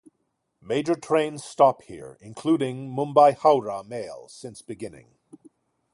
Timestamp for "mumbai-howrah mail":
2.89-4.27